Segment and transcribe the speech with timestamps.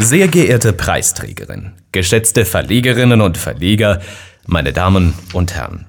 [0.00, 4.00] Sehr geehrte Preisträgerin, geschätzte Verlegerinnen und Verleger,
[4.46, 5.86] meine Damen und Herren.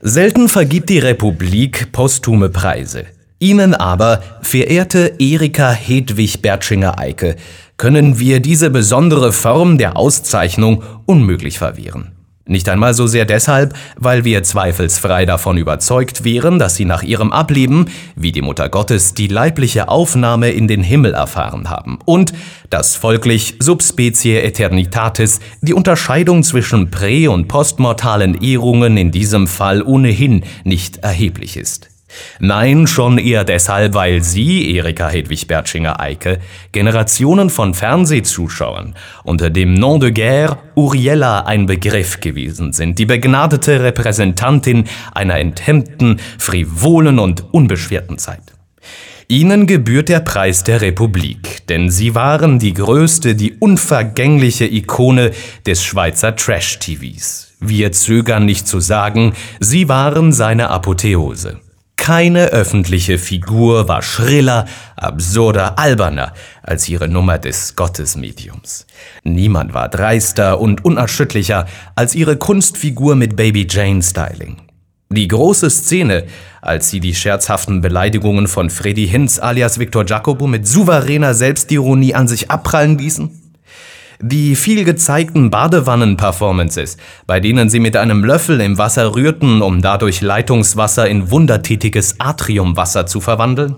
[0.00, 3.04] Selten vergibt die Republik posthume Preise.
[3.38, 7.36] Ihnen aber, verehrte Erika Hedwig Bertschinger-Eike,
[7.76, 12.15] können wir diese besondere Form der Auszeichnung unmöglich verwehren.
[12.48, 17.32] Nicht einmal so sehr deshalb, weil wir zweifelsfrei davon überzeugt wären, dass sie nach ihrem
[17.32, 22.32] Ableben, wie die Mutter Gottes, die leibliche Aufnahme in den Himmel erfahren haben und
[22.70, 30.44] dass folglich subspecie eternitatis die Unterscheidung zwischen prä- und postmortalen Ehrungen in diesem Fall ohnehin
[30.62, 31.95] nicht erheblich ist.
[32.38, 36.38] Nein, schon eher deshalb, weil Sie, Erika Hedwig Bertschinger-Eike,
[36.72, 38.94] Generationen von Fernsehzuschauern
[39.24, 46.20] unter dem Nom de Guerre Uriella ein Begriff gewesen sind, die begnadete Repräsentantin einer enthemmten,
[46.38, 48.42] frivolen und unbeschwerten Zeit.
[49.28, 55.32] Ihnen gebührt der Preis der Republik, denn Sie waren die größte, die unvergängliche Ikone
[55.66, 57.56] des Schweizer Trash-TVs.
[57.58, 61.58] Wir zögern nicht zu sagen, Sie waren seine Apotheose.
[62.06, 68.86] Keine öffentliche Figur war schriller, absurder, alberner als ihre Nummer des Gottesmediums.
[69.24, 74.58] Niemand war dreister und unerschütterlicher als ihre Kunstfigur mit Baby Jane Styling.
[75.10, 76.26] Die große Szene,
[76.62, 82.28] als sie die scherzhaften Beleidigungen von Freddy Hinz alias Victor Jacobo mit souveräner Selbstironie an
[82.28, 83.45] sich abprallen ließen?
[84.20, 90.22] Die viel gezeigten Badewannen-Performances, bei denen sie mit einem Löffel im Wasser rührten, um dadurch
[90.22, 93.76] Leitungswasser in wundertätiges Atriumwasser zu verwandeln?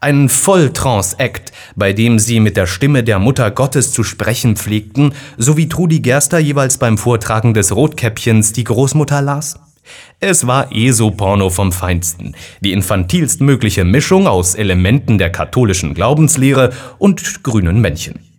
[0.00, 5.56] Ein Volltrance-Act, bei dem sie mit der Stimme der Mutter Gottes zu sprechen pflegten, so
[5.56, 9.58] wie Trudi Gerster jeweils beim Vortragen des Rotkäppchens die Großmutter las?
[10.18, 17.44] Es war ESO-Porno vom Feinsten, die infantilst mögliche Mischung aus Elementen der katholischen Glaubenslehre und
[17.44, 18.33] grünen Männchen.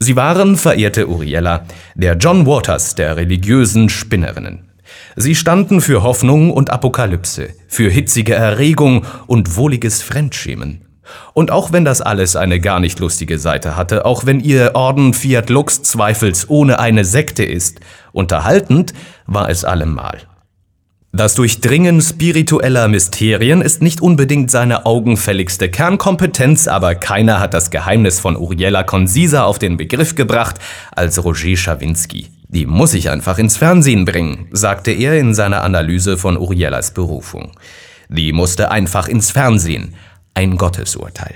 [0.00, 1.64] Sie waren, verehrte Uriella,
[1.96, 4.70] der John Waters der religiösen Spinnerinnen.
[5.16, 10.84] Sie standen für Hoffnung und Apokalypse, für hitzige Erregung und wohliges Fremdschämen.
[11.34, 15.14] Und auch wenn das alles eine gar nicht lustige Seite hatte, auch wenn ihr Orden
[15.14, 17.80] Fiat Lux zweifelsohne eine Sekte ist,
[18.12, 18.92] unterhaltend
[19.26, 20.18] war es allemal.
[21.12, 28.20] Das Durchdringen spiritueller Mysterien ist nicht unbedingt seine augenfälligste Kernkompetenz, aber keiner hat das Geheimnis
[28.20, 30.56] von Uriella konziser auf den Begriff gebracht
[30.94, 32.28] als Roger Schawinski.
[32.48, 37.52] Die muss ich einfach ins Fernsehen bringen, sagte er in seiner Analyse von Uriellas Berufung.
[38.10, 39.94] Die musste einfach ins Fernsehen.
[40.34, 41.34] Ein Gottesurteil.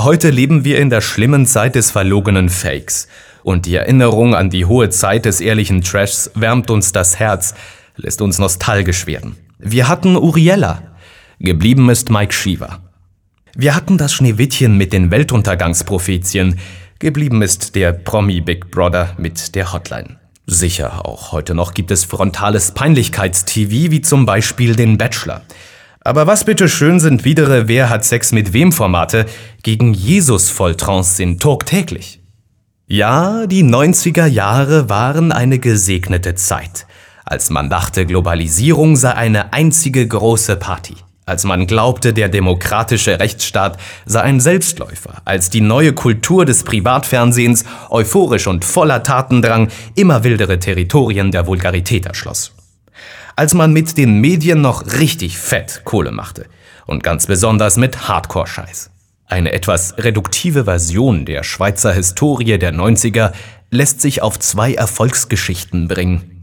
[0.00, 3.08] Heute leben wir in der schlimmen Zeit des verlogenen Fakes.
[3.42, 7.54] Und die Erinnerung an die hohe Zeit des ehrlichen Trashs wärmt uns das Herz,
[7.98, 9.36] lässt uns nostalgisch werden.
[9.58, 10.82] Wir hatten Uriella.
[11.40, 12.78] Geblieben ist Mike Shiva.
[13.54, 16.58] Wir hatten das Schneewittchen mit den Weltuntergangsprophetien.
[17.00, 20.16] Geblieben ist der Promi Big Brother mit der Hotline.
[20.46, 25.42] Sicher, auch heute noch gibt es frontales Peinlichkeits-TV, wie zum Beispiel den Bachelor.
[26.00, 29.26] Aber was bitteschön sind widere Wer hat Sex mit wem Formate
[29.62, 32.22] gegen Jesus Volltrance sind tagtäglich.
[32.86, 36.86] Ja, die 90er Jahre waren eine gesegnete Zeit
[37.28, 40.94] als man dachte, Globalisierung sei eine einzige große Party,
[41.26, 47.66] als man glaubte, der demokratische Rechtsstaat sei ein Selbstläufer, als die neue Kultur des Privatfernsehens
[47.90, 52.52] euphorisch und voller Tatendrang immer wildere Territorien der Vulgarität erschloss.
[53.36, 56.46] Als man mit den Medien noch richtig fett Kohle machte
[56.86, 58.90] und ganz besonders mit Hardcore-Scheiß.
[59.26, 63.32] Eine etwas reduktive Version der Schweizer Historie der 90er
[63.70, 66.37] lässt sich auf zwei Erfolgsgeschichten bringen,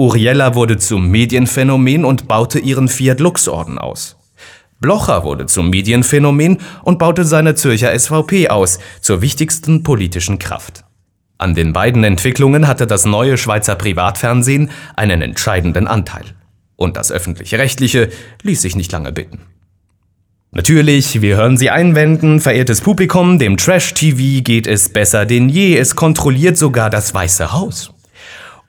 [0.00, 4.16] Uriella wurde zum Medienphänomen und baute ihren Fiat Lux Orden aus.
[4.80, 10.84] Blocher wurde zum Medienphänomen und baute seine Zürcher SVP aus, zur wichtigsten politischen Kraft.
[11.36, 16.24] An den beiden Entwicklungen hatte das neue Schweizer Privatfernsehen einen entscheidenden Anteil.
[16.76, 18.08] Und das öffentlich-rechtliche
[18.42, 19.40] ließ sich nicht lange bitten.
[20.50, 25.94] Natürlich, wir hören Sie einwenden, verehrtes Publikum, dem Trash-TV geht es besser denn je, es
[25.94, 27.92] kontrolliert sogar das Weiße Haus.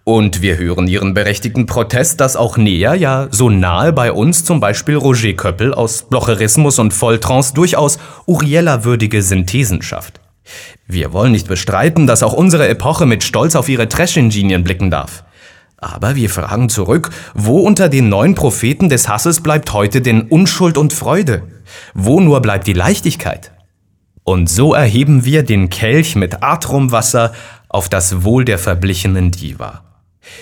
[0.04, 4.60] Und wir hören ihren berechtigten Protest, dass auch näher, ja so nahe bei uns zum
[4.60, 10.20] Beispiel Roger Köppel aus Blocherismus und Volltrance durchaus Uriella-würdige Synthesen schafft.
[10.88, 15.24] Wir wollen nicht bestreiten, dass auch unsere Epoche mit Stolz auf ihre Trash-Ingenien blicken darf.
[15.78, 20.78] Aber wir fragen zurück, wo unter den neuen Propheten des Hasses bleibt heute denn Unschuld
[20.78, 21.44] und Freude?
[21.94, 23.52] Wo nur bleibt die Leichtigkeit?
[24.24, 27.34] Und so erheben wir den Kelch mit Atrumwasser
[27.70, 29.91] auf das Wohl der verblichenen Diva.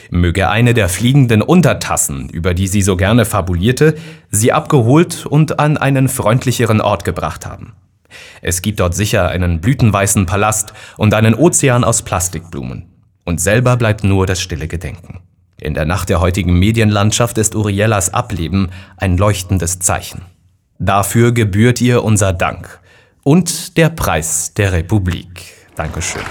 [0.10, 3.96] Möge eine der fliegenden Untertassen, über die sie so gerne fabulierte,
[4.30, 7.74] sie abgeholt und an einen freundlicheren Ort gebracht haben.
[8.42, 12.86] Es gibt dort sicher einen blütenweißen Palast und einen Ozean aus Plastikblumen.
[13.26, 15.20] Und selber bleibt nur das stille Gedenken.
[15.62, 20.22] In der Nacht der heutigen Medienlandschaft ist Uriellas Ableben ein leuchtendes Zeichen.
[20.80, 22.80] Dafür gebührt ihr unser Dank
[23.24, 25.44] und der Preis der Republik.
[25.76, 26.24] Dankeschön.